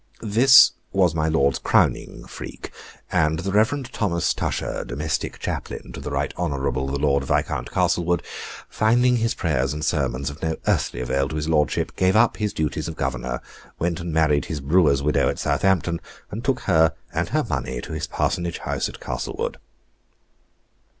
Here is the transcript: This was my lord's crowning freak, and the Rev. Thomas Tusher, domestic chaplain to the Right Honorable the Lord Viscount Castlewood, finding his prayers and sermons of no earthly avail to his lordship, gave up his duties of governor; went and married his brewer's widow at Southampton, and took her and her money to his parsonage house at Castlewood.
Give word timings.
This 0.23 0.71
was 0.91 1.13
my 1.13 1.27
lord's 1.27 1.59
crowning 1.59 2.25
freak, 2.25 2.71
and 3.11 3.37
the 3.37 3.51
Rev. 3.51 3.83
Thomas 3.91 4.33
Tusher, 4.33 4.83
domestic 4.83 5.37
chaplain 5.37 5.91
to 5.93 5.99
the 5.99 6.09
Right 6.09 6.33
Honorable 6.35 6.87
the 6.87 6.97
Lord 6.97 7.23
Viscount 7.23 7.69
Castlewood, 7.69 8.23
finding 8.67 9.17
his 9.17 9.35
prayers 9.35 9.73
and 9.75 9.85
sermons 9.85 10.31
of 10.31 10.41
no 10.41 10.55
earthly 10.65 11.01
avail 11.01 11.29
to 11.29 11.35
his 11.35 11.47
lordship, 11.47 11.95
gave 11.95 12.15
up 12.15 12.37
his 12.37 12.51
duties 12.51 12.87
of 12.87 12.95
governor; 12.95 13.41
went 13.77 13.99
and 13.99 14.11
married 14.11 14.45
his 14.45 14.59
brewer's 14.59 15.03
widow 15.03 15.29
at 15.29 15.37
Southampton, 15.37 16.01
and 16.31 16.43
took 16.43 16.61
her 16.61 16.93
and 17.13 17.29
her 17.29 17.43
money 17.43 17.79
to 17.79 17.93
his 17.93 18.07
parsonage 18.07 18.57
house 18.57 18.89
at 18.89 18.99
Castlewood. 18.99 19.57